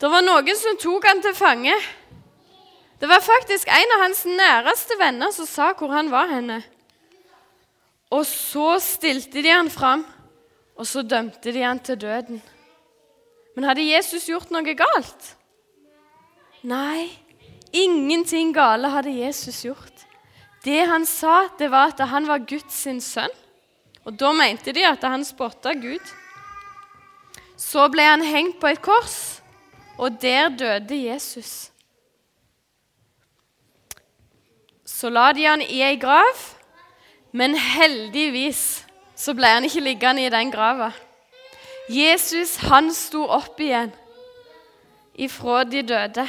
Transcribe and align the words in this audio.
Det 0.00 0.08
var 0.08 0.24
noen 0.24 0.56
som 0.56 0.78
tok 0.80 1.04
han 1.04 1.18
til 1.20 1.34
fange. 1.36 1.74
Det 3.00 3.08
var 3.08 3.20
faktisk 3.20 3.68
en 3.68 3.94
av 3.96 4.04
hans 4.06 4.22
næreste 4.28 4.96
venner 5.00 5.32
som 5.32 5.48
sa 5.48 5.72
hvor 5.76 5.92
han 5.92 6.08
var 6.12 6.30
henne. 6.32 6.62
Og 8.10 8.24
så 8.26 8.78
stilte 8.80 9.42
de 9.44 9.52
han 9.52 9.68
fram, 9.70 10.06
og 10.76 10.88
så 10.88 11.04
dømte 11.04 11.52
de 11.52 11.62
han 11.62 11.78
til 11.84 12.00
døden. 12.00 12.40
Men 13.54 13.68
hadde 13.68 13.84
Jesus 13.84 14.24
gjort 14.30 14.48
noe 14.54 14.74
galt? 14.76 15.34
Nei, 16.64 17.10
ingenting 17.72 18.54
gale 18.56 18.88
hadde 18.92 19.12
Jesus 19.12 19.60
gjort. 19.66 20.06
Det 20.64 20.80
han 20.88 21.04
sa, 21.08 21.46
det 21.60 21.68
var 21.72 21.92
at 21.92 22.00
han 22.08 22.28
var 22.28 22.44
Guds 22.48 22.80
sønn. 23.04 23.36
Og 24.08 24.16
da 24.16 24.32
mente 24.32 24.72
de 24.72 24.84
at 24.88 25.04
han 25.04 25.24
spotta 25.28 25.74
Gud. 25.76 26.04
Så 27.60 27.84
ble 27.92 28.04
han 28.08 28.24
hengt 28.24 28.56
på 28.60 28.68
et 28.72 28.80
kors, 28.80 29.29
og 30.00 30.16
der 30.22 30.48
døde 30.48 30.96
Jesus. 30.96 31.70
Så 34.84 35.10
la 35.12 35.30
de 35.36 35.44
han 35.44 35.60
i 35.62 35.82
ei 35.84 35.98
grav, 36.00 36.40
men 37.32 37.54
heldigvis 37.54 38.86
så 39.14 39.34
ble 39.36 39.52
han 39.52 39.68
ikke 39.68 39.84
liggende 39.84 40.24
i 40.24 40.32
den 40.32 40.50
grava. 40.52 40.90
Jesus 41.92 42.56
han 42.70 42.88
sto 42.94 43.26
opp 43.28 43.60
igjen 43.60 43.92
ifra 45.20 45.64
de 45.68 45.84
døde. 45.84 46.26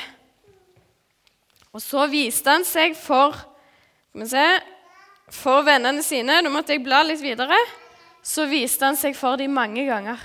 Og 1.71 1.81
så 1.81 2.05
viste 2.11 2.51
han 2.51 2.67
seg 2.67 2.97
for 2.99 3.37
skal 4.11 4.25
vi 4.25 4.27
se, 4.27 4.45
for 5.31 5.63
vennene 5.63 6.03
sine. 6.03 6.41
Nå 6.43 6.51
måtte 6.51 6.75
jeg 6.75 6.83
bla 6.83 6.99
litt 7.07 7.21
videre. 7.23 7.55
Så 8.21 8.43
viste 8.51 8.83
han 8.83 8.99
seg 8.99 9.15
for 9.15 9.39
dem 9.39 9.53
mange 9.55 9.85
ganger. 9.87 10.19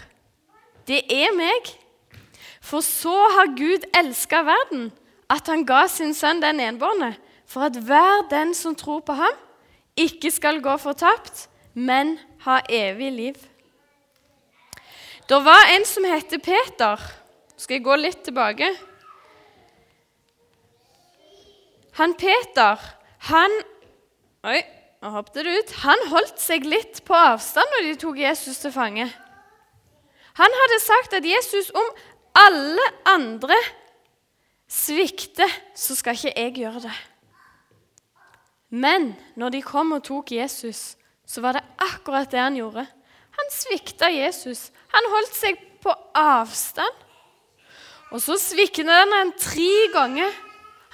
Det 0.90 1.04
er 1.06 1.30
meg. 1.38 1.70
For 2.66 2.82
så 2.82 3.14
har 3.36 3.54
Gud 3.54 3.84
elska 3.94 4.42
verden, 4.42 4.88
at 5.30 5.46
han 5.46 5.62
ga 5.66 5.84
sin 5.90 6.14
sønn 6.14 6.42
den 6.42 6.60
enbårne, 6.62 7.12
for 7.46 7.68
at 7.68 7.76
hver 7.78 8.26
den 8.30 8.54
som 8.58 8.74
tror 8.74 9.04
på 9.06 9.14
ham, 9.14 9.36
ikke 9.96 10.32
skal 10.34 10.58
gå 10.62 10.74
fortapt, 10.82 11.46
men 11.74 12.16
ha 12.42 12.58
evig 12.68 13.12
liv. 13.12 13.36
Det 15.28 15.38
var 15.44 15.70
en 15.74 15.86
som 15.86 16.04
het 16.06 16.34
Peter. 16.42 17.00
Skal 17.56 17.78
jeg 17.78 17.84
gå 17.86 17.96
litt 17.98 18.20
tilbake? 18.26 18.68
Han 21.96 22.14
Peter, 22.18 22.82
han 23.30 23.54
Oi, 24.46 24.60
nå 25.02 25.10
hoppet 25.10 25.40
det 25.42 25.54
ut. 25.58 25.70
Han 25.82 26.02
holdt 26.12 26.38
seg 26.38 26.66
litt 26.68 27.00
på 27.06 27.16
avstand 27.18 27.72
når 27.74 27.88
de 27.88 27.94
tok 27.98 28.20
Jesus 28.20 28.60
til 28.62 28.70
fange. 28.70 29.08
Han 30.38 30.58
hadde 30.60 30.78
sagt 30.84 31.16
at 31.18 31.26
Jesus, 31.26 31.72
om 31.74 31.88
alle 32.36 32.86
andre 33.08 33.56
svikter, 34.68 35.50
så 35.74 35.96
skal 35.96 36.16
ikke 36.16 36.34
jeg 36.36 36.54
gjøre 36.60 36.82
det. 36.88 36.96
Men 38.76 39.12
når 39.38 39.54
de 39.54 39.62
kom 39.62 39.94
og 39.96 40.04
tok 40.04 40.32
Jesus, 40.34 40.96
så 41.26 41.42
var 41.42 41.56
det 41.56 41.64
akkurat 41.82 42.30
det 42.30 42.40
han 42.42 42.58
gjorde. 42.58 42.86
Han 43.36 43.52
svikta 43.52 44.10
Jesus. 44.10 44.70
Han 44.94 45.10
holdt 45.12 45.36
seg 45.36 45.60
på 45.82 45.92
avstand. 46.16 47.04
Og 48.14 48.22
så 48.22 48.36
sviknet 48.40 48.92
han 48.92 49.14
ham 49.14 49.32
tre 49.38 49.70
ganger. 49.94 50.30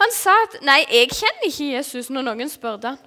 Han 0.00 0.12
sa 0.12 0.34
at 0.46 0.62
'Nei, 0.62 0.84
jeg 0.90 1.12
kjenner 1.12 1.46
ikke 1.46 1.70
Jesus', 1.76 2.10
når 2.10 2.22
noen 2.22 2.48
spurte 2.48 2.94
han. 2.94 2.98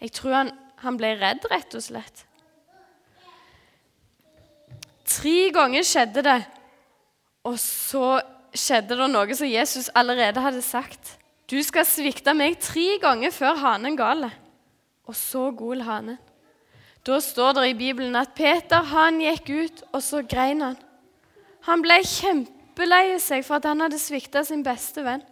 Jeg 0.00 0.12
tror 0.12 0.32
han, 0.32 0.50
han 0.76 0.96
ble 0.96 1.12
redd, 1.20 1.44
rett 1.50 1.74
og 1.74 1.82
slett. 1.82 2.24
Tre 5.04 5.50
ganger 5.52 5.84
skjedde 5.84 6.22
det, 6.24 6.38
og 7.46 7.56
så 7.60 8.20
skjedde 8.54 8.98
det 8.98 9.08
noe 9.12 9.36
som 9.36 9.48
Jesus 9.48 9.88
allerede 9.96 10.42
hadde 10.42 10.62
sagt. 10.64 11.16
Du 11.50 11.58
skal 11.66 11.86
svikte 11.88 12.34
meg 12.36 12.58
tre 12.62 12.98
ganger 13.02 13.32
før 13.34 13.58
hanen 13.62 13.96
galer. 13.98 14.34
Og 15.08 15.16
så 15.18 15.48
gol 15.56 15.82
hanen. 15.86 16.18
Da 17.06 17.16
står 17.22 17.56
det 17.56 17.66
i 17.70 17.78
Bibelen 17.78 18.16
at 18.18 18.34
Peter 18.36 18.84
han 18.92 19.22
gikk 19.22 19.48
ut, 19.48 19.82
og 19.96 20.02
så 20.04 20.20
grein 20.22 20.60
han. 20.62 20.76
Han 21.66 21.82
ble 21.82 21.96
kjempelei 22.04 23.16
seg 23.22 23.44
for 23.46 23.58
at 23.58 23.68
han 23.70 23.80
hadde 23.82 23.98
svikta 24.00 24.44
sin 24.44 24.62
beste 24.64 25.02
venn. 25.06 25.24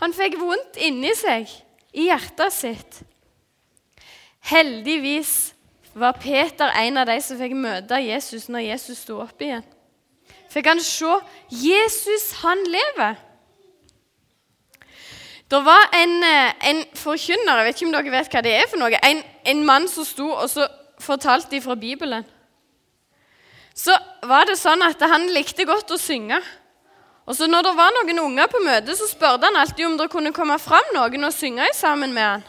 Han 0.00 0.14
fikk 0.16 0.38
vondt 0.40 0.78
inni 0.80 1.12
seg, 1.18 1.50
i 1.96 2.08
hjertet 2.08 2.54
sitt. 2.54 2.98
Heldigvis 4.46 5.34
var 5.96 6.18
Peter 6.22 6.70
en 6.78 7.00
av 7.00 7.08
de 7.10 7.16
som 7.24 7.38
fikk 7.40 7.56
møte 7.58 7.98
Jesus 8.04 8.46
når 8.52 8.68
Jesus 8.68 9.02
sto 9.02 9.18
opp 9.24 9.42
igjen. 9.42 9.64
Fikk 10.52 10.66
han 10.70 10.80
se 10.80 11.18
Jesus, 11.50 12.30
han 12.42 12.62
lever. 12.64 13.16
Det 15.50 15.60
var 15.62 15.90
en, 15.94 16.22
eh, 16.26 16.54
en, 16.70 16.84
forkynner, 16.94 17.60
jeg 17.60 17.66
vet 17.66 17.76
ikke 17.76 17.86
om 17.86 17.92
dere 17.94 18.14
vet 18.16 18.32
hva 18.32 18.42
det 18.42 18.54
er 18.56 18.64
for 18.70 18.80
noe, 18.80 18.98
en, 18.98 19.20
en 19.46 19.60
mann 19.66 19.86
som 19.88 20.04
sto 20.04 20.26
og 20.32 20.48
så 20.50 20.66
fortalte 20.98 21.52
de 21.52 21.60
fra 21.62 21.76
Bibelen. 21.78 22.24
Så 23.76 23.94
var 24.26 24.48
det 24.48 24.56
sånn 24.58 24.82
at 24.82 25.02
han 25.04 25.28
likte 25.30 25.66
godt 25.68 25.92
å 25.92 26.00
synge. 26.00 26.40
Og 27.26 27.34
så 27.36 27.46
Når 27.50 27.62
det 27.66 27.76
var 27.76 27.94
noen 27.94 28.18
unger 28.22 28.46
på 28.46 28.62
møtet, 28.64 28.96
så 28.98 29.06
spurte 29.10 29.46
han 29.46 29.58
alltid 29.58 29.86
om 29.86 29.96
det 29.98 30.10
kunne 30.10 30.32
komme 30.32 30.58
fram 30.62 30.94
noen 30.94 31.28
og 31.28 31.34
synge 31.34 31.66
sammen 31.74 32.14
med 32.14 32.22
han. 32.22 32.44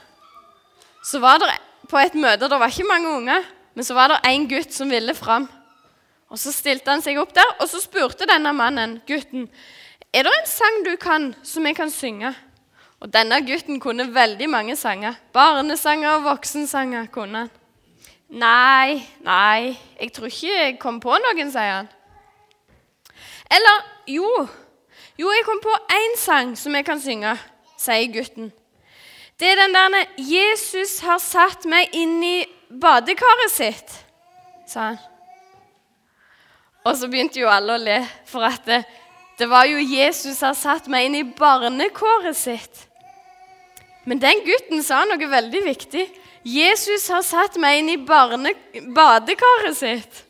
Så 1.04 1.20
var 1.20 1.42
det 1.42 1.50
på 1.90 1.98
et 2.00 2.16
møte, 2.16 2.48
det 2.50 2.60
var 2.60 2.70
ikke 2.70 2.88
mange 2.88 3.10
unger, 3.10 3.44
men 3.76 3.86
så 3.86 3.94
var 3.94 4.12
det 4.12 4.20
en 4.26 4.48
gutt 4.50 4.74
som 4.74 4.90
ville 4.90 5.14
fram. 5.18 5.48
Og 6.30 6.40
Så 6.40 6.52
stilte 6.52 6.92
han 6.92 7.02
seg 7.02 7.18
opp 7.18 7.34
der, 7.34 7.56
og 7.60 7.70
så 7.70 7.80
spurte 7.80 8.28
denne 8.28 8.52
mannen 8.54 9.02
gutten 9.08 9.48
er 10.14 10.24
det 10.24 10.32
en 10.34 10.48
sang 10.50 10.84
du 10.86 10.96
kan 10.98 11.36
som 11.44 11.66
jeg 11.68 11.76
kan 11.76 11.92
synge. 11.92 12.32
Og 13.00 13.12
denne 13.14 13.38
gutten 13.46 13.80
kunne 13.80 14.08
veldig 14.14 14.50
mange 14.50 14.76
sanger. 14.76 15.14
Barnesanger 15.34 16.16
og 16.16 16.24
voksensanger 16.24 17.06
kunne 17.14 17.44
han. 17.46 17.52
Nei, 18.28 19.04
nei, 19.24 19.78
jeg 20.00 20.12
tror 20.16 20.28
ikke 20.28 20.56
jeg 20.56 20.80
kom 20.82 20.98
på 21.00 21.14
noen, 21.24 21.52
sier 21.52 21.76
han. 21.78 21.92
Eller 23.54 23.86
jo, 24.12 24.32
jo, 25.20 25.30
jeg 25.32 25.46
kom 25.48 25.62
på 25.64 25.76
én 25.96 26.18
sang 26.20 26.56
som 26.60 26.76
jeg 26.76 26.88
kan 26.88 27.00
synge, 27.00 27.38
sier 27.80 28.10
gutten. 28.12 28.50
Det 29.40 29.52
er 29.52 29.62
den 29.62 29.74
der 29.74 30.08
'Jesus 30.18 31.00
har 31.00 31.22
satt 31.22 31.66
meg 31.66 31.94
inn 31.94 32.24
i 32.24 32.46
badekaret 32.82 33.52
sitt', 33.54 34.04
sa 34.68 34.80
han. 34.80 34.98
Og 36.88 36.96
så 36.96 37.10
begynte 37.12 37.42
jo 37.42 37.50
alle 37.52 37.76
å 37.76 37.82
le, 37.82 37.98
for 38.30 38.48
at 38.48 38.64
det, 38.68 38.84
det 39.40 39.50
var 39.52 39.68
jo 39.68 39.82
Jesus 39.84 40.40
som 40.40 40.56
satt 40.56 40.88
meg 40.92 41.10
inn 41.10 41.18
i 41.20 41.26
barnekåret 41.28 42.38
sitt. 42.40 42.86
Men 44.08 44.22
den 44.24 44.40
gutten 44.46 44.84
sa 44.86 45.02
noe 45.04 45.28
veldig 45.28 45.64
viktig. 45.66 46.06
Jesus 46.48 47.10
har 47.12 47.26
satt 47.28 47.58
meg 47.60 47.82
inn 47.82 47.90
i 47.92 48.00
barne, 48.00 48.54
badekaret 48.96 49.76
sitt. 49.76 50.22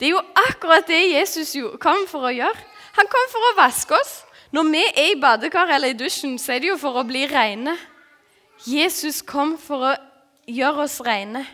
Det 0.00 0.08
er 0.08 0.14
jo 0.14 0.22
akkurat 0.48 0.88
det 0.88 1.02
Jesus 1.12 1.52
kom 1.82 2.06
for 2.08 2.30
å 2.30 2.32
gjøre. 2.32 2.70
Han 2.96 3.10
kom 3.10 3.28
for 3.32 3.50
å 3.50 3.56
vaske 3.58 3.98
oss. 3.98 4.22
Når 4.54 4.70
vi 4.70 4.80
er 4.86 5.10
i 5.10 5.18
badekaret 5.20 5.76
eller 5.76 5.92
i 5.92 5.98
dusjen, 5.98 6.38
så 6.38 6.54
er 6.54 6.62
det 6.62 6.70
jo 6.72 6.78
for 6.80 6.96
å 6.96 7.04
bli 7.06 7.26
rene. 7.28 7.76
Jesus 8.64 9.20
kom 9.26 9.58
for 9.60 9.90
å 9.90 9.94
gjøre 10.48 10.86
oss 10.86 10.96
rene. 11.04 11.44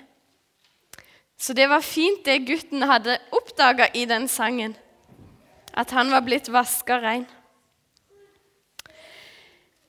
Så 1.41 1.55
det 1.57 1.71
var 1.73 1.81
fint 1.81 2.21
det 2.27 2.43
gutten 2.45 2.85
hadde 2.85 3.17
oppdaga 3.33 3.89
i 3.97 4.05
den 4.05 4.29
sangen. 4.29 4.75
At 5.73 5.95
han 5.97 6.11
var 6.13 6.21
blitt 6.27 6.51
vaska 6.53 6.99
rein. 7.01 7.25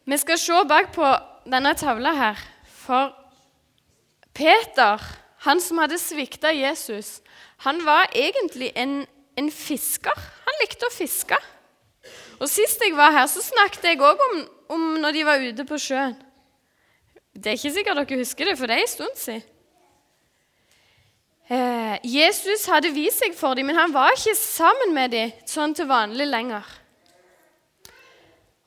Vi 0.07 0.17
skal 0.17 0.39
se 0.39 0.63
bak 0.69 0.93
på 0.95 1.09
denne 1.51 1.73
tavla 1.75 2.13
her. 2.15 2.39
For 2.85 3.11
Peter, 4.33 5.03
han 5.43 5.59
som 5.61 5.81
hadde 5.83 5.99
svikta 5.99 6.53
Jesus, 6.55 7.19
han 7.67 7.83
var 7.85 8.07
egentlig 8.15 8.71
en, 8.75 9.01
en, 9.37 9.51
fisker. 9.51 10.15
Han 10.47 10.59
likte 10.63 10.87
å 10.87 10.95
fiske. 10.95 11.37
Og 12.39 12.47
Sist 12.49 12.81
jeg 12.81 12.95
var 12.97 13.11
her, 13.13 13.27
så 13.27 13.43
snakket 13.43 13.91
jeg 13.91 14.01
òg 14.01 14.23
om, 14.29 14.43
om 14.71 14.85
når 15.03 15.17
de 15.17 15.27
var 15.27 15.43
ute 15.43 15.67
på 15.67 15.77
sjøen. 15.77 16.15
Det 17.35 17.51
er 17.51 17.59
ikke 17.59 17.75
sikkert 17.75 17.99
dere 18.01 18.23
husker 18.23 18.47
det, 18.47 18.57
for 18.59 18.71
det 18.71 18.79
er 18.79 18.85
en 18.85 18.95
stund 18.95 19.19
siden. 19.19 19.43
Eh, 21.49 21.97
Jesus 22.07 22.67
hadde 22.69 22.93
vist 22.95 23.23
seg 23.23 23.33
for 23.35 23.57
dem, 23.57 23.67
men 23.71 23.79
han 23.79 23.93
var 23.93 24.13
ikke 24.13 24.37
sammen 24.37 24.93
med 24.95 25.11
dem 25.15 25.33
sånn 25.49 25.73
til 25.75 25.89
vanlig 25.89 26.29
lenger. 26.29 26.67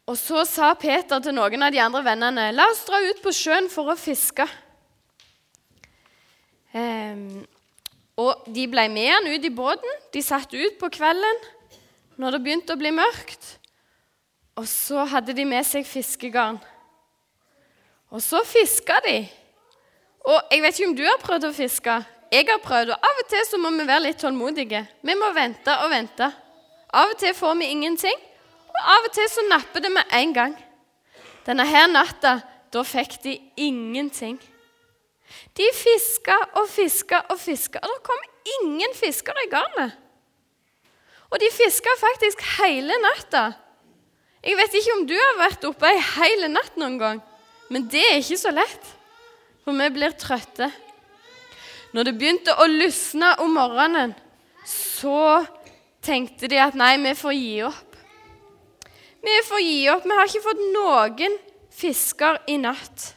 Og 0.05 0.19
så 0.21 0.43
sa 0.45 0.75
Peter 0.77 1.23
til 1.25 1.33
noen 1.33 1.65
av 1.65 1.73
de 1.73 1.81
andre 1.81 2.03
vennene 2.05 2.51
la 2.53 2.67
oss 2.69 2.83
dra 2.85 3.01
ut 3.07 3.23
på 3.25 3.33
sjøen 3.33 3.71
for 3.73 3.89
å 3.89 3.97
fiske. 3.97 4.45
Um, 6.75 7.45
og 8.21 8.45
de 8.53 8.67
ble 8.69 8.85
med 8.93 9.11
han 9.15 9.31
ut 9.31 9.47
i 9.47 9.55
båten. 9.55 10.01
De 10.13 10.21
satt 10.23 10.53
ut 10.53 10.77
på 10.81 10.91
kvelden 10.93 11.41
når 12.21 12.37
det 12.37 12.43
begynte 12.45 12.77
å 12.77 12.81
bli 12.81 12.93
mørkt. 12.95 13.55
Og 14.61 14.69
så 14.71 15.07
hadde 15.11 15.35
de 15.35 15.47
med 15.49 15.65
seg 15.67 15.87
fiskegarn. 15.89 16.61
Og 18.15 18.21
så 18.23 18.45
fiska 18.47 19.01
de. 19.07 19.17
Og 20.25 20.53
jeg 20.53 20.63
vet 20.63 20.77
ikke 20.77 20.91
om 20.91 20.99
du 20.99 21.03
har 21.09 21.23
prøvd 21.23 21.49
å 21.49 21.57
fiske. 21.57 21.97
Jeg 22.35 22.49
har 22.49 22.59
prøvd, 22.59 22.91
og 22.91 23.05
Av 23.07 23.19
og 23.21 23.29
til 23.31 23.45
så 23.47 23.59
må 23.63 23.71
vi 23.77 23.85
være 23.87 24.09
litt 24.09 24.19
tålmodige. 24.19 24.81
Vi 25.07 25.15
må 25.15 25.29
vente 25.37 25.71
og 25.85 25.93
vente. 25.93 26.27
Av 26.91 27.13
og 27.13 27.19
til 27.21 27.35
får 27.37 27.53
vi 27.61 27.69
ingenting. 27.71 28.17
Og 28.75 28.79
av 28.91 29.07
og 29.07 29.13
til 29.15 29.29
så 29.31 29.45
napper 29.47 29.85
det 29.85 29.93
med 29.95 30.17
en 30.19 30.33
gang. 30.35 30.57
Denne 31.47 31.67
her 31.69 31.87
natta, 31.93 32.41
da 32.75 32.83
fikk 32.83 33.21
de 33.23 33.37
ingenting. 33.63 34.41
De 35.55 35.69
fiska 35.79 36.35
og 36.59 36.67
fiska 36.73 37.21
og 37.31 37.39
fiska, 37.39 37.79
og 37.79 37.93
det 37.93 38.03
kom 38.09 38.25
ingen 38.59 38.97
fiskere 38.99 39.45
i 39.47 39.51
garnet. 39.53 39.95
Og 41.31 41.39
de 41.39 41.51
fiska 41.55 41.95
faktisk 42.01 42.43
hele 42.57 42.99
natta. 43.05 43.45
Jeg 44.43 44.59
vet 44.59 44.75
ikke 44.75 44.97
om 44.99 45.07
du 45.07 45.15
har 45.15 45.39
vært 45.39 45.69
oppe 45.71 45.87
ei 45.87 46.03
hel 46.17 46.49
natt 46.51 46.75
noen 46.83 46.99
gang, 46.99 47.23
men 47.71 47.87
det 47.91 48.03
er 48.11 48.19
ikke 48.19 48.43
så 48.43 48.51
lett, 48.51 48.91
for 49.63 49.79
vi 49.79 49.89
blir 49.95 50.19
trøtte. 50.19 50.73
Når 51.95 52.09
det 52.09 52.15
begynte 52.19 52.55
å 52.59 52.67
lysne 52.67 53.37
om 53.45 53.53
morgenen, 53.55 54.17
så 54.67 55.45
tenkte 56.05 56.51
de 56.51 56.59
at 56.59 56.75
nei, 56.79 56.97
vi 56.99 57.13
får 57.15 57.35
gi 57.39 57.59
opp. 57.69 57.99
Vi 59.25 59.35
får 59.49 59.61
gi 59.63 59.83
opp. 59.93 60.09
Vi 60.09 60.17
har 60.19 60.31
ikke 60.31 60.47
fått 60.49 60.65
noen 60.75 61.37
fisker 61.75 62.43
i 62.51 62.59
natt. 62.61 63.13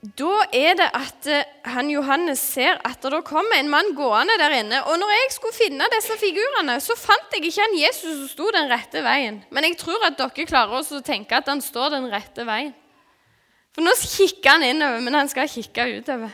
Da 0.00 0.46
er 0.56 0.78
det 0.78 0.86
at 0.96 1.26
eh, 1.28 1.48
han 1.74 1.90
Johannes 1.92 2.40
ser 2.54 2.78
at 2.88 3.02
det 3.04 3.18
kommer 3.26 3.58
en 3.58 3.68
mann 3.68 3.90
gående 3.98 4.38
der 4.40 4.54
inne. 4.62 4.78
Og 4.88 4.96
når 4.96 5.12
jeg 5.12 5.34
skulle 5.34 5.58
finne 5.58 5.88
disse 5.92 6.16
figurene, 6.22 6.78
så 6.80 6.96
fant 6.96 7.36
jeg 7.36 7.50
ikke 7.50 7.66
en 7.66 7.76
Jesus 7.76 8.14
som 8.14 8.30
sto 8.30 8.48
den 8.54 8.70
rette 8.70 9.02
veien. 9.04 9.42
Men 9.52 9.68
jeg 9.68 9.76
tror 9.82 10.06
at 10.08 10.16
dere 10.16 10.46
klarer 10.48 10.80
å 10.80 11.02
tenke 11.04 11.36
at 11.36 11.50
han 11.52 11.60
står 11.60 11.98
den 11.98 12.08
rette 12.14 12.48
veien. 12.48 12.72
For 13.74 13.86
nå 13.86 13.92
kikker 13.98 14.56
han 14.56 14.66
innover, 14.66 15.02
men 15.04 15.18
han 15.18 15.30
skal 15.30 15.50
kikke 15.50 15.86
utover. 16.00 16.32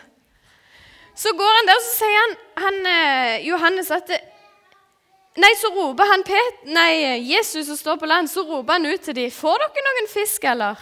Så 1.16 1.32
går 1.36 1.52
han 1.58 1.68
der, 1.68 1.82
så 1.84 1.92
sier 1.98 2.18
han, 2.22 2.34
han 2.64 2.80
eh, 2.92 3.46
Johannes 3.48 3.92
at 3.94 4.08
det, 4.10 4.20
Nei, 5.36 5.50
så 5.60 5.68
roper 5.68 6.08
han 6.08 6.22
Pet, 6.24 6.62
nei, 6.72 7.20
Jesus 7.20 7.66
som 7.68 7.76
står 7.76 7.98
på 8.00 8.08
land, 8.08 8.30
så 8.32 8.40
roper 8.48 8.78
han 8.78 8.88
ut 8.88 9.02
til 9.04 9.16
dem. 9.18 9.28
'Får 9.28 9.58
dere 9.60 9.82
noen 9.84 10.08
fisk, 10.08 10.46
eller?' 10.48 10.80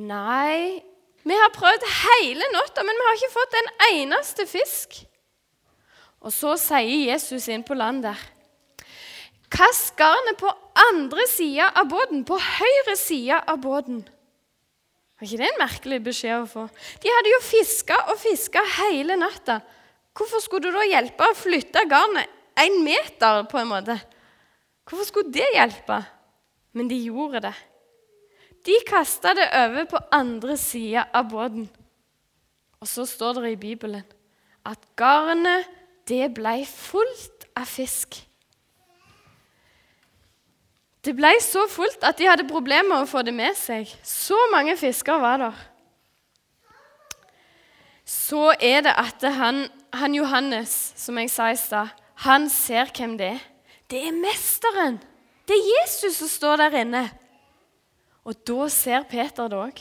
Nei, 0.00 0.82
vi 1.22 1.36
har 1.38 1.52
prøvd 1.54 1.86
hele 2.00 2.48
natta, 2.54 2.82
men 2.82 2.98
vi 2.98 3.06
har 3.06 3.18
ikke 3.18 3.36
fått 3.36 3.56
en 3.60 3.70
eneste 3.92 4.46
fisk. 4.50 4.98
Og 6.26 6.32
så 6.34 6.56
sier 6.58 7.12
Jesus 7.12 7.48
inn 7.48 7.64
på 7.64 7.76
land 7.78 8.02
der 8.04 8.18
Kast 9.50 9.96
garnet 9.98 10.38
på 10.38 10.50
andre 10.78 11.24
sida 11.26 11.72
av 11.74 11.88
båten, 11.90 12.22
på 12.24 12.36
høyre 12.38 12.94
side 12.96 13.40
av 13.50 13.58
båten. 13.62 14.04
Var 15.20 15.28
ikke 15.28 15.36
det 15.42 15.48
en 15.50 15.60
merkelig 15.60 15.98
beskjed 16.00 16.46
å 16.46 16.48
få? 16.48 16.62
De 17.02 17.10
hadde 17.12 17.32
jo 17.34 17.40
fiska 17.44 17.96
og 18.08 18.16
fiska 18.22 18.62
hele 18.78 19.18
natta. 19.20 19.58
Hvorfor 20.16 20.40
skulle 20.40 20.70
du 20.70 20.78
da 20.78 20.86
hjelpe 20.88 21.26
å 21.28 21.36
flytte 21.36 21.82
garnet 21.90 22.30
én 22.60 22.78
meter, 22.80 23.42
på 23.44 23.60
en 23.60 23.68
måte? 23.68 23.98
Hvorfor 24.88 25.04
skulle 25.10 25.34
det 25.34 25.50
hjelpe? 25.52 26.00
Men 26.72 26.88
de 26.88 26.96
gjorde 27.04 27.44
det. 27.44 27.52
De 28.64 28.78
kasta 28.88 29.34
det 29.36 29.44
over 29.60 29.86
på 29.92 30.00
andre 30.16 30.56
sida 30.60 31.04
av 31.12 31.28
båten. 31.28 31.68
Og 32.80 32.88
så 32.88 33.04
står 33.04 33.42
det 33.42 33.54
i 33.54 33.60
Bibelen 33.60 34.04
at 34.64 34.80
garnet, 34.96 35.68
det 36.08 36.32
ble 36.34 36.62
fullt 36.66 37.44
av 37.56 37.68
fisk. 37.68 38.16
Det 41.04 41.14
ble 41.16 41.32
så 41.40 41.64
fullt 41.70 42.02
at 42.04 42.18
de 42.20 42.28
hadde 42.28 42.48
problemer 42.48 42.90
med 42.90 43.06
å 43.06 43.08
få 43.08 43.22
det 43.24 43.32
med 43.32 43.56
seg. 43.56 43.88
Så 44.04 44.36
mange 44.52 44.76
fisker 44.76 45.20
var 45.22 45.40
der. 45.40 45.62
Så 48.04 48.50
er 48.60 48.82
det 48.84 48.92
at 48.98 49.24
han, 49.38 49.64
han 49.94 50.14
Johannes, 50.14 50.92
som 50.98 51.18
jeg 51.20 51.30
sa 51.32 51.48
i 51.52 51.56
stad, 51.56 51.94
han 52.26 52.50
ser 52.52 52.90
hvem 52.92 53.16
det 53.16 53.32
er. 53.36 53.46
Det 53.90 54.02
er 54.06 54.14
mesteren. 54.14 55.00
Det 55.48 55.56
er 55.56 55.70
Jesus 55.80 56.20
som 56.20 56.28
står 56.30 56.60
der 56.60 56.76
inne. 56.82 57.06
Og 58.28 58.36
da 58.46 58.68
ser 58.70 59.06
Peter 59.08 59.48
det 59.50 59.58
òg. 59.58 59.80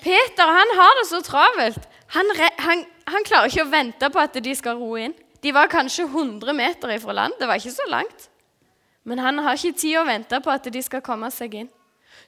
Peter 0.00 0.52
han 0.54 0.74
har 0.78 0.94
det 1.00 1.08
så 1.10 1.20
travelt. 1.26 1.82
Han, 2.14 2.30
han, 2.38 2.84
han, 3.10 3.26
klarer 3.26 3.50
ikke 3.50 3.66
å 3.66 3.72
vente 3.72 4.10
på 4.10 4.22
at 4.22 4.38
de 4.42 4.54
skal 4.56 4.78
ro 4.78 4.94
inn. 4.98 5.14
De 5.42 5.52
var 5.54 5.70
kanskje 5.72 6.06
100 6.06 6.54
meter 6.56 6.94
ifra 6.94 7.16
land. 7.16 7.36
Det 7.40 7.48
var 7.50 7.60
ikke 7.60 7.74
så 7.74 7.86
langt. 7.90 8.29
Men 9.10 9.18
han 9.18 9.42
har 9.42 9.58
ikke 9.58 9.74
tid 9.74 9.98
å 9.98 10.06
vente 10.06 10.38
på 10.38 10.52
at 10.54 10.70
de 10.70 10.80
skal 10.86 11.02
komme 11.02 11.32
seg 11.34 11.56
inn. 11.64 11.70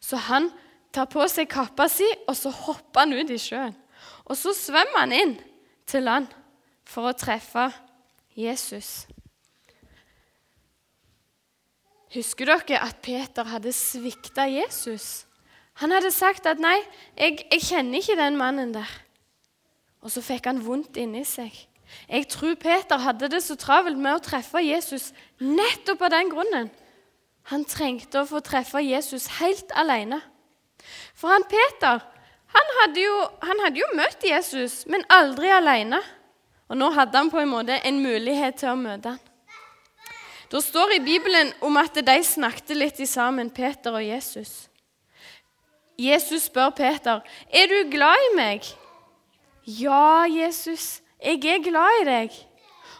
Så 0.03 0.19
han 0.27 0.49
tar 0.91 1.07
på 1.07 1.23
seg 1.31 1.47
kappa 1.51 1.87
si, 1.87 2.09
og 2.27 2.35
så 2.35 2.51
hopper 2.51 3.05
han 3.05 3.15
ut 3.15 3.31
i 3.31 3.39
sjøen. 3.39 3.77
Og 4.27 4.35
så 4.39 4.51
svømmer 4.57 5.05
han 5.05 5.15
inn 5.15 5.37
til 5.87 6.09
land 6.09 6.27
for 6.89 7.07
å 7.07 7.15
treffe 7.15 7.69
Jesus. 8.35 9.07
Husker 12.13 12.51
dere 12.51 12.83
at 12.83 12.99
Peter 13.05 13.47
hadde 13.49 13.73
svikta 13.73 14.45
Jesus? 14.51 15.29
Han 15.81 15.95
hadde 15.95 16.11
sagt 16.13 16.47
at 16.51 16.59
'nei, 16.61 16.83
jeg, 17.17 17.47
jeg, 17.47 17.63
kjenner 17.63 18.03
ikke 18.03 18.19
den 18.19 18.37
mannen 18.37 18.75
der'. 18.75 18.99
Og 20.03 20.11
så 20.11 20.21
fikk 20.21 20.51
han 20.51 20.61
vondt 20.67 20.99
inni 21.01 21.23
seg. 21.25 21.55
Jeg 22.09 22.29
tror 22.29 22.55
Peter 22.61 22.99
hadde 22.99 23.29
det 23.33 23.43
så 23.45 23.57
travelt 23.57 23.99
med 23.99 24.17
å 24.17 24.23
treffe 24.25 24.63
Jesus 24.65 25.11
nettopp 25.39 26.03
av 26.07 26.15
den 26.15 26.31
grunnen. 26.33 26.71
Han 27.51 27.65
trengte 27.67 28.23
å 28.23 28.29
få 28.29 28.41
treffe 28.45 28.83
Jesus 28.85 29.27
helt 29.41 29.73
alene. 29.75 30.21
For 31.15 31.33
han 31.33 31.47
Peter 31.51 32.03
han 32.53 32.73
hadde, 32.81 33.01
jo, 33.01 33.19
han 33.41 33.61
hadde 33.65 33.81
jo 33.81 33.87
møtt 33.97 34.25
Jesus, 34.29 34.83
men 34.85 35.05
aldri 35.09 35.49
alene. 35.49 36.03
Og 36.69 36.77
nå 36.77 36.91
hadde 36.93 37.17
han 37.17 37.31
på 37.33 37.41
en 37.41 37.53
måte 37.53 37.79
en 37.81 38.01
mulighet 38.05 38.61
til 38.61 38.73
å 38.73 38.81
møte 38.81 39.15
ham. 39.15 39.29
Det 40.53 40.61
står 40.61 40.99
i 40.99 41.01
Bibelen 41.01 41.49
om 41.65 41.79
at 41.81 41.97
de 41.97 42.17
snakket 42.25 42.77
litt 42.77 43.01
sammen, 43.09 43.49
Peter 43.51 43.95
og 43.97 44.05
Jesus. 44.05 44.69
Jesus 45.97 46.49
spør 46.49 46.71
Peter, 46.77 47.21
'Er 47.49 47.67
du 47.67 47.91
glad 47.91 48.17
i 48.17 48.37
meg?' 48.37 48.77
'Ja, 49.67 50.25
Jesus, 50.29 51.02
jeg 51.23 51.45
er 51.45 51.63
glad 51.63 52.01
i 52.01 52.09
deg.' 52.09 52.41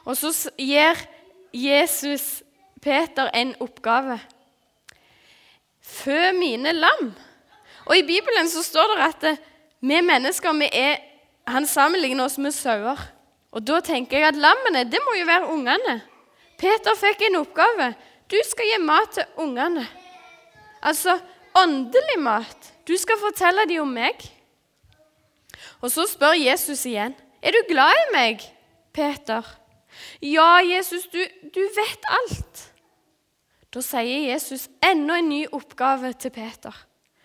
Og 0.05 0.17
så 0.17 0.51
gir 0.59 0.99
Jesus 1.53 2.43
Peter 2.83 3.31
en 3.35 3.55
oppgave. 3.61 4.21
'Fø 5.83 6.33
mine 6.33 6.73
lam.' 6.73 7.15
Og 7.87 7.97
I 7.97 8.03
Bibelen 8.03 8.49
så 8.49 8.63
står 8.63 8.95
det 8.95 9.03
at 9.03 9.39
vi 9.81 10.01
mennesker 10.01 10.53
vi 10.53 10.69
er, 10.73 10.97
Han 11.47 11.67
sammenligner 11.67 12.25
oss 12.25 12.39
med 12.39 12.53
sauer. 12.55 12.99
Og 13.53 13.67
Da 13.67 13.81
tenker 13.81 14.19
jeg 14.19 14.29
at 14.29 14.39
lammene 14.39 14.85
det 14.91 15.01
må 15.03 15.17
jo 15.19 15.27
være 15.27 15.49
ungene. 15.51 16.03
Peter 16.59 16.95
fikk 16.95 17.25
en 17.27 17.41
oppgave. 17.41 17.95
Du 18.31 18.37
skal 18.47 18.69
gi 18.71 18.79
mat 18.79 19.11
til 19.13 19.25
ungene. 19.37 19.87
Altså 20.83 21.19
åndelig 21.55 22.19
mat. 22.19 22.73
Du 22.89 22.97
skal 22.97 23.19
fortelle 23.19 23.67
dem 23.69 23.83
om 23.83 23.91
meg. 23.91 24.23
Og 25.83 25.91
så 25.91 26.07
spør 26.07 26.39
Jesus 26.39 26.87
igjen. 26.87 27.15
Er 27.43 27.51
du 27.51 27.59
glad 27.69 27.91
i 27.91 28.11
meg, 28.15 28.45
Peter? 28.95 29.43
Ja, 30.23 30.61
Jesus, 30.63 31.09
du, 31.11 31.19
du 31.55 31.61
vet 31.75 32.07
alt. 32.21 32.69
Da 33.75 33.83
sier 33.83 34.29
Jesus 34.29 34.69
enda 34.85 35.17
en 35.19 35.31
ny 35.33 35.41
oppgave 35.51 36.13
til 36.23 36.31
Peter. 36.31 36.77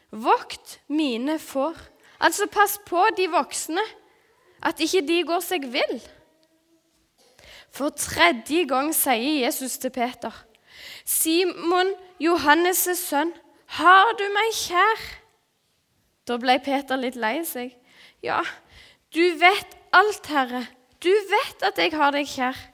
Vokt 0.09 0.79
mine 0.89 1.37
får. 1.39 1.77
Altså 2.23 2.47
pass 2.49 2.79
på 2.87 3.03
de 3.17 3.27
voksne, 3.29 3.83
at 4.65 4.81
ikke 4.81 5.03
de 5.05 5.21
går 5.27 5.43
seg 5.45 5.67
vill. 5.69 5.99
For 7.69 7.93
tredje 7.93 8.63
gang 8.65 8.89
sier 8.95 9.45
Jesus 9.45 9.77
til 9.77 9.93
Peter, 9.93 10.33
'Simon, 11.05 11.93
Johannes' 12.19 12.97
sønn, 12.97 13.33
har 13.77 14.13
du 14.17 14.25
meg 14.33 14.53
kjær?' 14.53 15.05
Da 16.27 16.37
ble 16.37 16.57
Peter 16.59 16.97
litt 16.97 17.15
lei 17.15 17.43
seg. 17.45 17.75
'Ja, 18.23 18.41
du 19.13 19.37
vet 19.37 19.76
alt, 19.93 20.27
Herre. 20.27 20.65
Du 21.03 21.09
vet 21.09 21.63
at 21.63 21.77
jeg 21.77 21.93
har 21.93 22.11
deg 22.11 22.27
kjær.' 22.27 22.65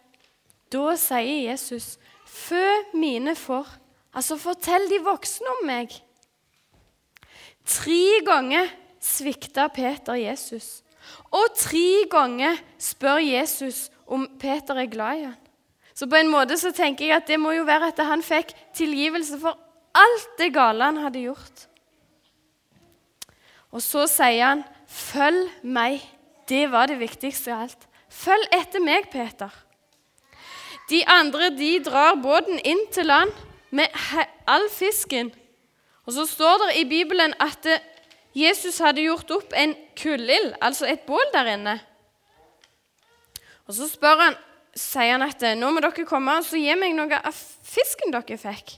Da 0.73 0.95
sier 0.97 1.51
Jesus, 1.51 1.97
'Fø 2.25 2.65
mine 2.93 3.35
får.' 3.35 3.79
Altså, 4.13 4.37
fortell 4.37 4.89
de 4.89 4.99
voksne 5.01 5.49
om 5.49 5.65
meg. 5.65 5.89
Tre 7.65 8.21
ganger 8.25 8.69
svikta 9.01 9.67
Peter 9.73 10.13
Jesus. 10.13 10.83
Og 11.33 11.55
tre 11.57 12.05
ganger 12.11 12.59
spør 12.77 13.17
Jesus 13.23 13.89
om 14.05 14.27
Peter 14.39 14.77
er 14.77 14.91
glad 14.91 15.17
i 15.17 15.23
han. 15.23 15.39
Så 15.93 16.07
på 16.09 16.17
en 16.17 16.29
måte 16.29 16.57
så 16.57 16.71
tenker 16.73 17.05
jeg 17.05 17.17
at 17.21 17.27
det 17.29 17.39
må 17.39 17.53
jo 17.53 17.65
være 17.65 17.91
at 17.91 18.01
han 18.05 18.23
fikk 18.25 18.53
tilgivelse 18.75 19.37
for 19.41 19.57
alt 19.93 20.37
det 20.39 20.53
gale 20.53 20.89
han 20.89 20.97
hadde 21.03 21.25
gjort. 21.27 21.67
Og 23.73 23.81
så 23.81 24.07
sier 24.07 24.45
han, 24.45 24.63
'Følg 24.87 25.49
meg.' 25.63 26.05
Det 26.49 26.65
var 26.71 26.89
det 26.91 26.99
viktigste 26.99 27.53
av 27.53 27.65
alt. 27.65 27.87
Følg 28.13 28.49
etter 28.53 28.83
meg, 28.83 29.07
Peter. 29.11 29.51
De 30.89 30.99
andre 31.07 31.49
de 31.55 31.71
drar 31.83 32.19
båten 32.21 32.59
inn 32.67 32.83
til 32.93 33.07
land 33.07 33.31
med 33.73 33.89
all 34.45 34.67
fisken. 34.71 35.31
Og 36.03 36.13
så 36.17 36.27
står 36.27 36.65
det 36.65 36.71
i 36.81 36.87
Bibelen 36.89 37.33
at 37.41 37.67
Jesus 38.35 38.81
hadde 38.83 39.05
gjort 39.05 39.31
opp 39.31 39.53
en 39.55 39.75
kullild, 39.97 40.53
altså 40.61 40.89
et 40.89 41.05
bål 41.07 41.23
der 41.33 41.53
inne. 41.53 41.77
Og 43.69 43.77
så 43.77 43.87
spør 43.87 44.25
han 44.25 44.39
sier 44.75 45.13
han 45.13 45.23
at 45.25 45.43
nå 45.57 45.69
må 45.71 45.81
dere 45.83 46.05
komme 46.09 46.33
og 46.39 46.47
så 46.47 46.59
gi 46.59 46.73
meg 46.75 46.95
noe 46.97 47.19
av 47.21 47.33
fisken 47.33 48.13
dere 48.13 48.39
fikk. 48.41 48.75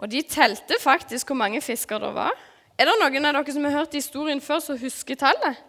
Og 0.00 0.10
de 0.10 0.22
telte 0.26 0.80
faktisk 0.80 1.30
hvor 1.30 1.38
mange 1.38 1.60
fisker 1.62 2.00
det 2.02 2.12
var. 2.16 2.34
Er 2.80 2.88
det 2.88 2.96
noen 3.00 3.28
av 3.28 3.36
dere 3.38 3.54
som 3.54 3.66
har 3.68 3.82
hørt 3.82 3.96
historien 3.96 4.40
før, 4.40 4.62
som 4.64 4.78
husker 4.80 5.18
tallet? 5.20 5.60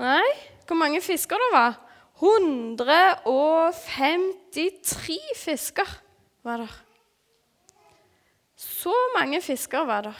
Nei. 0.00 0.30
Hvor 0.66 0.76
mange 0.80 1.00
fisker 1.04 1.36
det 1.38 1.50
var? 1.52 1.72
153 2.18 5.18
fisker 5.36 6.00
var 6.42 6.56
det. 6.64 6.72
Så 8.56 8.94
mange 9.16 9.42
fisker 9.42 9.84
var 9.84 10.02
det. 10.08 10.14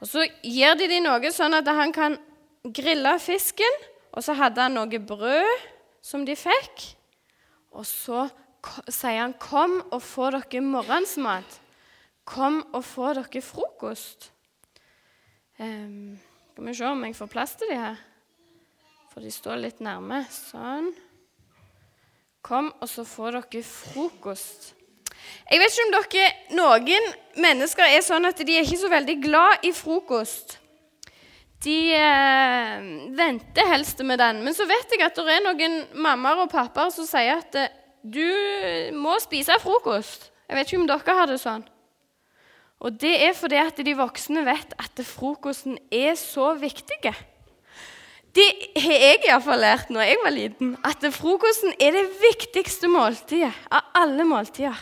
Og 0.00 0.06
Så 0.06 0.26
gir 0.42 0.74
de 0.78 0.88
dem 0.90 1.02
noe 1.06 1.32
sånn 1.34 1.54
at 1.58 1.66
han 1.66 1.92
kan 1.94 2.18
grille 2.62 3.18
fisken. 3.22 3.74
Og 4.14 4.22
så 4.24 4.32
hadde 4.38 4.62
han 4.62 4.74
noe 4.74 4.98
brød 4.98 5.66
som 6.02 6.24
de 6.26 6.36
fikk. 6.36 6.96
Og 7.72 7.86
så 7.86 8.28
sier 8.88 9.20
han, 9.20 9.34
'Kom 9.34 9.82
og 9.92 10.02
få 10.02 10.30
dere 10.30 10.60
morgensmat. 10.60 11.60
Kom 12.24 12.66
og 12.72 12.84
få 12.84 13.14
dere 13.14 13.42
frokost.' 13.42 14.30
Um, 15.60 16.18
vi 16.56 16.74
se 16.74 16.86
om 16.86 17.04
jeg 17.04 17.16
får 17.16 17.26
plass 17.26 17.54
til 17.54 17.68
de 17.70 17.74
her. 17.74 17.96
For 19.18 19.26
de 19.26 19.32
står 19.34 19.56
litt 19.58 19.80
nærme. 19.82 20.20
Sånn. 20.30 20.92
Kom, 22.46 22.68
og 22.78 22.86
så 22.86 23.02
får 23.02 23.34
dere 23.34 23.62
frokost. 23.66 24.68
Jeg 25.50 25.58
vet 25.58 25.72
ikke 25.72 25.86
om 25.88 25.94
dere, 25.96 26.26
Noen 26.54 27.08
mennesker 27.42 27.90
er 27.90 28.04
sånn 28.06 28.28
at 28.28 28.38
de 28.46 28.54
er 28.54 28.62
ikke 28.62 28.78
så 28.78 28.90
veldig 28.92 29.16
glad 29.24 29.64
i 29.66 29.72
frokost. 29.74 30.54
De 31.66 31.74
eh, 31.98 32.86
venter 33.18 33.66
helst 33.72 34.04
med 34.06 34.22
den. 34.22 34.38
Men 34.46 34.54
så 34.54 34.68
vet 34.70 34.94
jeg 34.94 35.02
at 35.02 35.18
det 35.18 35.34
er 35.34 35.42
noen 35.48 35.74
mammaer 35.98 36.44
og 36.44 36.52
pappaer 36.52 36.92
som 36.94 37.08
sier 37.08 37.40
at 37.40 37.58
eh, 37.58 37.74
du 38.06 38.22
må 38.94 39.16
spise 39.24 39.56
frokost. 39.64 40.28
Jeg 40.46 40.60
vet 40.60 40.70
ikke 40.70 40.80
om 40.84 40.86
dere 40.92 41.16
har 41.18 41.32
det 41.32 41.40
sånn. 41.42 41.66
Og 42.86 43.02
det 43.02 43.16
er 43.26 43.34
fordi 43.34 43.58
at 43.64 43.82
de 43.82 43.98
voksne 43.98 44.46
vet 44.46 44.78
at 44.78 45.02
frokosten 45.02 45.74
er 45.90 46.14
så 46.14 46.52
viktig. 46.62 47.18
Det 48.38 48.82
har 48.84 49.00
jeg 49.02 49.22
iallfall 49.26 49.58
lært 49.64 49.88
når 49.90 50.04
jeg 50.06 50.18
var 50.22 50.34
liten, 50.34 50.74
at 50.86 51.02
frokosten 51.14 51.72
er 51.82 51.96
det 51.96 52.04
viktigste 52.20 52.90
måltidet 52.90 53.50
av 53.74 53.88
alle 53.98 54.26
måltider. 54.28 54.78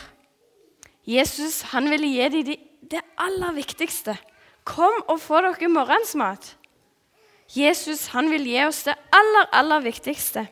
Jesus 1.07 1.63
han 1.71 1.87
ville 1.89 2.11
gi 2.11 2.27
dem 2.35 2.67
det 2.91 3.01
aller 3.17 3.55
viktigste. 3.55 4.13
Kom 4.67 5.01
og 5.07 5.17
få 5.23 5.41
dere 5.41 5.71
morgensmat. 5.71 6.53
Jesus 7.55 8.09
han 8.13 8.29
vil 8.29 8.45
gi 8.45 8.61
oss 8.67 8.83
det 8.85 8.95
aller, 9.15 9.49
aller 9.55 9.83
viktigste. 9.87 10.45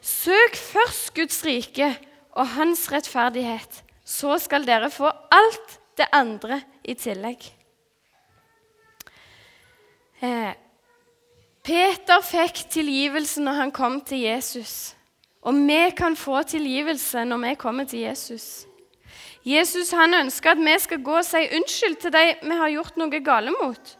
Søk 0.00 0.56
først 0.56 1.14
Guds 1.14 1.44
rike 1.46 1.92
og 2.32 2.48
hans 2.56 2.88
rettferdighet. 2.90 3.82
Så 4.02 4.38
skal 4.42 4.66
dere 4.66 4.90
få 4.90 5.12
alt 5.30 5.78
det 5.98 6.10
andre 6.14 6.62
i 6.82 6.94
tillegg. 6.98 7.44
Eh, 10.24 10.54
Peter 11.66 12.22
fikk 12.22 12.60
tilgivelse 12.70 13.42
når 13.42 13.58
han 13.58 13.72
kom 13.74 13.98
til 14.06 14.22
Jesus. 14.22 14.94
Og 15.42 15.54
vi 15.66 15.90
kan 15.98 16.14
få 16.16 16.42
tilgivelse 16.46 17.24
når 17.26 17.42
vi 17.42 17.54
kommer 17.58 17.84
til 17.84 18.04
Jesus. 18.06 18.66
Jesus 19.46 19.90
han 19.90 20.14
ønsker 20.14 20.54
at 20.54 20.62
vi 20.62 20.74
skal 20.78 21.02
gå 21.02 21.16
og 21.18 21.26
si 21.26 21.42
unnskyld 21.58 21.96
til 22.02 22.12
de 22.14 22.24
vi 22.42 22.58
har 22.60 22.70
gjort 22.70 22.98
noe 22.98 23.20
gale 23.22 23.54
mot. 23.54 23.92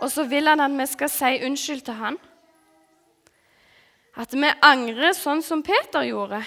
Og 0.00 0.12
så 0.12 0.24
vil 0.28 0.48
han 0.48 0.60
at 0.60 0.76
vi 0.76 0.86
skal 0.88 1.12
si 1.12 1.30
unnskyld 1.48 1.84
til 1.84 1.96
han. 2.00 2.18
At 4.16 4.32
vi 4.32 4.52
angrer 4.64 5.16
sånn 5.16 5.40
som 5.44 5.62
Peter 5.64 6.04
gjorde. 6.04 6.42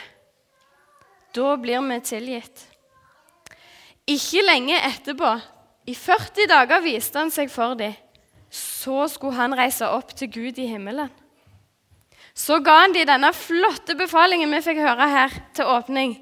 Da 1.34 1.56
blir 1.62 1.82
vi 1.86 1.98
tilgitt. 2.06 2.66
Ikke 4.10 4.46
lenge 4.46 4.78
etterpå, 4.86 5.34
i 5.90 5.94
40 5.98 6.50
dager, 6.50 6.82
viste 6.82 7.18
han 7.22 7.34
seg 7.34 7.50
for 7.54 7.78
dem. 7.78 7.94
Så 8.50 9.08
skulle 9.14 9.38
han 9.38 9.56
reise 9.58 9.88
opp 9.94 10.16
til 10.18 10.32
Gud 10.34 10.60
i 10.62 10.68
himmelen. 10.70 11.12
Så 12.34 12.60
ga 12.64 12.80
han 12.84 12.96
de 12.96 13.06
denne 13.08 13.32
flotte 13.36 13.96
befalingen 14.00 14.52
vi 14.54 14.64
fikk 14.64 14.82
høre 14.82 15.08
her 15.12 15.38
til 15.58 15.70
åpning. 15.70 16.16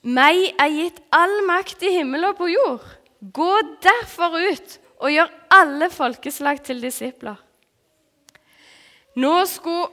Meg 0.00 0.54
er 0.56 0.72
gitt 0.72 1.00
all 1.12 1.40
makt 1.48 1.82
i 1.84 1.92
himmel 1.98 2.24
og 2.30 2.38
på 2.38 2.48
jord. 2.48 2.84
Gå 3.20 3.52
derfor 3.84 4.38
ut 4.38 4.76
og 5.00 5.12
gjør 5.12 5.32
alle 5.52 5.90
folkeslag 5.92 6.62
til 6.64 6.80
disipler. 6.80 7.36
Nå 9.20 9.34
skulle 9.50 9.90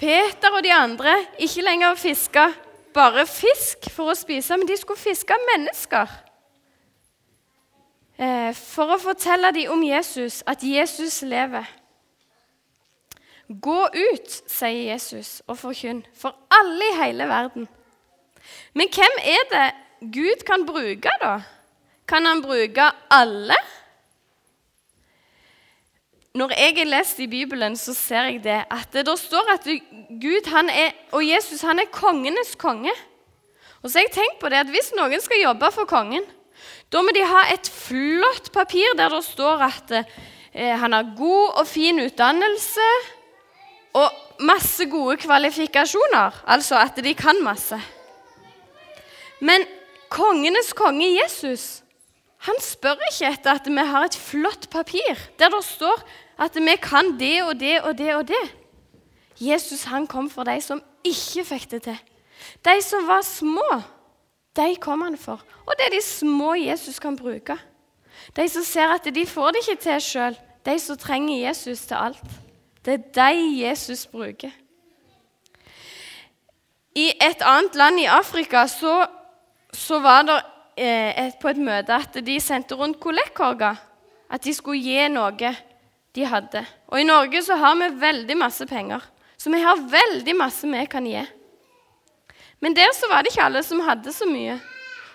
Peter 0.00 0.52
og 0.52 0.64
de 0.64 0.72
andre 0.74 1.14
ikke 1.40 1.64
lenger 1.64 1.98
fiske 2.00 2.46
bare 2.96 3.26
fisk 3.28 3.90
for 3.92 4.12
å 4.12 4.16
spise, 4.16 4.56
men 4.56 4.68
de 4.68 4.76
skulle 4.80 5.00
fiske 5.00 5.36
mennesker. 5.52 6.10
Eh, 8.18 8.52
for 8.56 8.94
å 8.94 9.00
fortelle 9.00 9.52
dem 9.52 9.72
om 9.74 9.82
Jesus, 9.84 10.42
at 10.46 10.62
Jesus 10.64 11.20
lever. 11.22 11.66
Gå 13.46 13.80
ut, 13.86 14.38
sier 14.50 14.92
Jesus, 14.92 15.42
og 15.46 15.58
forkynn 15.60 16.02
for 16.16 16.34
alle 16.50 16.88
i 16.90 16.96
hele 17.02 17.28
verden. 17.30 17.68
Men 18.74 18.90
hvem 18.94 19.20
er 19.22 19.44
det 19.52 19.66
Gud 20.12 20.44
kan 20.46 20.66
bruke, 20.66 21.12
da? 21.22 21.40
Kan 22.08 22.26
han 22.26 22.42
bruke 22.42 22.90
alle? 23.10 23.58
når 26.36 26.52
jeg 26.52 26.74
har 26.76 26.88
lest 26.90 27.20
i 27.20 27.26
Bibelen, 27.26 27.76
så 27.76 27.94
ser 27.96 28.28
jeg 28.28 28.42
det 28.44 28.58
at 28.70 28.92
det 28.92 29.06
der 29.08 29.16
står 29.16 29.52
at 29.54 29.68
Gud 30.20 30.48
er, 30.52 30.90
og 31.12 31.24
Jesus 31.24 31.62
han 31.64 31.78
er 31.78 31.92
kongenes 31.92 32.54
konge. 32.60 32.92
Og 33.82 33.90
så 33.90 33.98
har 33.98 34.04
jeg 34.04 34.16
tenkt 34.18 34.40
på 34.40 34.48
det 34.48 34.60
at 34.60 34.72
Hvis 34.72 34.92
noen 34.96 35.20
skal 35.20 35.40
jobbe 35.42 35.70
for 35.72 35.88
kongen, 35.88 36.24
da 36.92 37.02
må 37.02 37.12
de 37.14 37.24
ha 37.26 37.46
et 37.54 37.68
flott 37.68 38.52
papir 38.54 38.96
der 38.98 39.12
det 39.12 39.22
står 39.26 39.64
at 39.66 39.94
eh, 39.96 40.74
han 40.78 40.92
har 40.92 41.14
god 41.18 41.60
og 41.62 41.66
fin 41.66 42.00
utdannelse 42.04 42.90
og 43.96 44.12
masse 44.40 44.84
gode 44.90 45.16
kvalifikasjoner. 45.16 46.42
Altså 46.46 46.78
at 46.78 46.98
de 47.04 47.14
kan 47.16 47.40
masse. 47.44 47.78
Men 49.40 49.64
kongenes 50.12 50.72
konge 50.76 51.08
Jesus 51.16 51.82
han 52.46 52.58
spør 52.62 53.00
ikke 53.08 53.30
etter 53.32 53.58
at 53.58 53.66
vi 53.66 53.84
har 53.88 54.06
et 54.06 54.16
flott 54.16 54.68
papir 54.70 55.18
der 55.40 55.50
det 55.50 55.64
står 55.66 56.04
at 56.38 56.54
vi 56.54 56.76
kan 56.82 57.16
det 57.18 57.40
og 57.42 57.56
det 57.60 57.80
og 57.80 57.96
det 57.98 58.12
og 58.14 58.28
det. 58.28 58.44
Jesus 59.40 59.84
han 59.84 60.06
kom 60.06 60.28
for 60.30 60.44
de 60.44 60.60
som 60.60 60.82
ikke 61.04 61.44
fikk 61.44 61.70
det 61.70 61.82
til. 61.88 61.98
De 62.64 62.76
som 62.84 63.06
var 63.08 63.24
små, 63.24 63.66
de 64.56 64.76
kom 64.80 65.04
han 65.04 65.16
for. 65.20 65.42
Og 65.66 65.74
det 65.78 65.86
er 65.86 65.96
de 65.96 66.02
små 66.04 66.54
Jesus 66.54 66.98
kan 67.02 67.16
bruke. 67.16 67.56
De 68.36 68.48
som 68.48 68.64
ser 68.64 68.94
at 68.94 69.06
de 69.14 69.26
får 69.26 69.52
det 69.52 69.62
ikke 69.64 69.82
til 69.82 70.00
sjøl. 70.02 70.38
De 70.66 70.78
som 70.82 70.98
trenger 70.98 71.48
Jesus 71.48 71.86
til 71.86 71.94
alt. 71.94 72.22
Det 72.84 72.94
er 72.94 73.04
de 73.18 73.66
Jesus 73.66 74.06
bruker. 74.06 74.50
I 76.96 77.10
et 77.20 77.42
annet 77.44 77.74
land 77.76 78.00
i 78.00 78.08
Afrika 78.08 78.66
så, 78.66 79.04
så 79.72 79.98
var 80.00 80.22
det 80.24 80.36
eh, 80.80 81.32
på 81.40 81.52
et 81.52 81.60
møte 81.60 81.92
at 81.92 82.16
de 82.24 82.40
sendte 82.40 82.74
rundt 82.74 83.00
kollektkorger. 83.00 83.76
At 84.30 84.44
de 84.44 84.54
skulle 84.54 84.80
gi 84.82 85.08
noe 85.12 85.52
de 86.16 86.24
hadde. 86.24 86.62
Og 86.88 87.00
i 87.00 87.06
Norge 87.06 87.42
så 87.44 87.58
har 87.60 87.76
vi 87.76 87.90
veldig 88.00 88.36
masse 88.40 88.66
penger, 88.66 89.04
så 89.36 89.52
vi 89.52 89.60
har 89.60 89.82
veldig 89.92 90.34
masse 90.36 90.68
vi 90.70 90.84
kan 90.90 91.06
gi. 91.06 91.22
Men 92.60 92.76
der 92.76 92.92
så 92.96 93.08
var 93.10 93.22
det 93.22 93.32
ikke 93.32 93.44
alle 93.44 93.62
som 93.62 93.82
hadde 93.84 94.12
så 94.12 94.28
mye. 94.28 94.56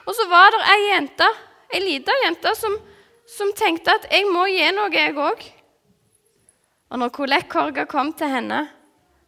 Og 0.06 0.16
så 0.18 0.28
var 0.30 0.52
det 0.54 0.62
ei 0.74 0.84
jente, 0.92 1.28
ei 1.74 1.82
lita 1.84 2.14
jente 2.26 2.54
som, 2.58 2.78
som, 3.28 3.52
tenkte 3.58 3.94
at 3.94 4.08
'jeg 4.12 4.26
må 4.30 4.46
gi 4.50 4.72
noe, 4.72 4.92
jeg 4.92 5.16
òg'. 5.16 5.52
Og 6.92 7.00
når 7.00 7.10
kollektkorga 7.10 7.86
kom 7.86 8.14
til 8.14 8.28
henne, 8.28 8.70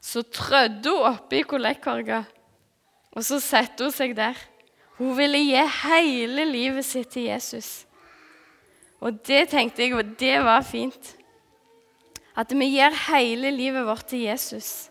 så 0.02 0.22
trødde 0.22 0.90
hun 0.90 1.14
oppi 1.14 1.42
kollektkorga, 1.42 2.24
og 3.16 3.24
så 3.24 3.40
satte 3.40 3.84
hun 3.84 3.92
seg 3.92 4.16
der. 4.16 4.36
Hun 4.98 5.18
ville 5.18 5.38
gi 5.38 5.62
hele 5.84 6.46
livet 6.46 6.86
sitt 6.86 7.10
til 7.10 7.24
Jesus. 7.24 7.86
Og 9.00 9.26
det 9.28 9.50
tenkte 9.50 9.84
jeg, 9.84 9.96
og 9.96 10.20
det 10.20 10.44
var 10.44 10.62
fint. 10.62 11.16
At 12.36 12.52
vi 12.52 12.66
gir 12.66 12.94
hele 13.10 13.52
livet 13.52 13.86
vårt 13.86 14.08
til 14.10 14.20
Jesus. 14.20 14.90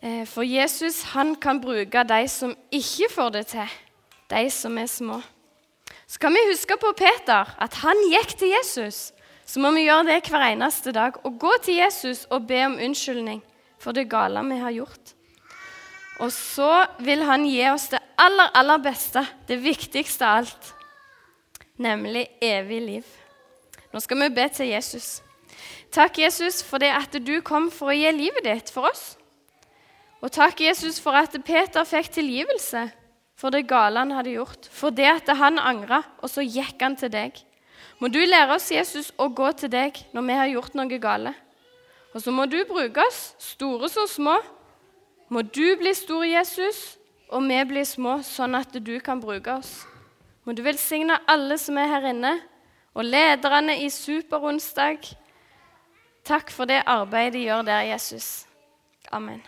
For 0.00 0.46
Jesus 0.46 1.02
han 1.12 1.34
kan 1.34 1.58
bruke 1.60 2.04
de 2.06 2.20
som 2.30 2.54
ikke 2.70 3.08
får 3.10 3.30
det 3.34 3.46
til, 3.50 3.72
de 4.30 4.44
som 4.50 4.78
er 4.78 4.86
små. 4.86 5.18
Så 6.06 6.20
kan 6.22 6.32
vi 6.32 6.48
huske 6.48 6.76
på 6.80 6.92
Peter, 6.96 7.50
at 7.58 7.74
han 7.82 7.98
gikk 8.12 8.36
til 8.38 8.54
Jesus. 8.54 9.12
Så 9.48 9.60
må 9.60 9.72
vi 9.74 9.86
gjøre 9.88 10.06
det 10.06 10.30
hver 10.30 10.44
eneste 10.52 10.92
dag 10.92 11.18
og 11.24 11.38
gå 11.40 11.50
til 11.64 11.80
Jesus 11.80 12.26
og 12.30 12.46
be 12.46 12.62
om 12.66 12.78
unnskyldning 12.78 13.42
for 13.80 13.96
det 13.96 14.08
gale 14.10 14.42
vi 14.46 14.58
har 14.62 14.76
gjort. 14.76 15.14
Og 16.20 16.32
så 16.32 16.86
vil 17.04 17.22
han 17.22 17.44
gi 17.46 17.62
oss 17.70 17.90
det 17.92 18.00
aller, 18.18 18.50
aller 18.54 18.80
beste, 18.82 19.22
det 19.48 19.60
viktigste 19.62 20.26
av 20.26 20.42
alt, 20.42 20.72
nemlig 21.78 22.26
evig 22.42 22.80
liv. 22.82 23.14
Nå 23.92 24.00
skal 24.02 24.24
vi 24.24 24.32
be 24.34 24.48
til 24.52 24.72
Jesus. 24.72 25.20
Takk, 25.92 26.18
Jesus, 26.18 26.62
for 26.64 26.82
det 26.82 26.90
at 26.92 27.14
du 27.24 27.38
kom 27.40 27.70
for 27.72 27.92
å 27.92 27.96
gi 27.96 28.10
livet 28.12 28.44
ditt 28.44 28.72
for 28.74 28.90
oss. 28.90 29.17
Og 30.20 30.32
takk, 30.34 30.60
Jesus, 30.60 30.98
for 31.00 31.14
at 31.14 31.34
Peter 31.46 31.84
fikk 31.86 32.10
tilgivelse 32.16 32.88
for 33.38 33.54
det 33.54 33.68
gale 33.70 34.02
han 34.02 34.14
hadde 34.16 34.34
gjort. 34.34 34.66
For 34.74 34.90
det 34.90 35.06
at 35.06 35.30
han 35.38 35.60
angra, 35.62 36.02
og 36.18 36.30
så 36.30 36.42
gikk 36.42 36.82
han 36.82 36.96
til 36.98 37.12
deg. 37.12 37.36
Må 37.98 38.10
du 38.10 38.18
lære 38.18 38.54
oss, 38.54 38.70
Jesus, 38.74 39.12
å 39.18 39.28
gå 39.30 39.50
til 39.58 39.70
deg 39.70 39.98
når 40.14 40.26
vi 40.26 40.38
har 40.40 40.50
gjort 40.52 40.78
noe 40.78 41.00
gale. 41.02 41.34
Og 42.14 42.22
så 42.24 42.32
må 42.34 42.46
du 42.50 42.58
bruke 42.66 43.02
oss, 43.04 43.34
store 43.42 43.90
som 43.92 44.08
små. 44.10 44.38
Må 45.30 45.42
du 45.44 45.76
bli 45.78 45.92
stor, 45.94 46.24
Jesus, 46.26 46.96
og 47.28 47.44
vi 47.46 47.58
blir 47.68 47.86
små, 47.86 48.18
sånn 48.24 48.56
at 48.58 48.72
du 48.74 48.96
kan 49.04 49.20
bruke 49.20 49.58
oss. 49.58 49.84
Må 50.46 50.54
du 50.56 50.62
velsigne 50.64 51.18
alle 51.28 51.58
som 51.60 51.78
er 51.78 51.90
her 51.92 52.08
inne, 52.14 52.38
og 52.96 53.04
lederne 53.04 53.76
i 53.84 53.90
Superonsdag. 53.92 55.12
Takk 56.26 56.50
for 56.50 56.66
det 56.66 56.80
arbeidet 56.88 57.36
de 57.36 57.44
gjør 57.46 57.68
der, 57.68 57.84
Jesus. 57.92 58.48
Amen. 59.12 59.44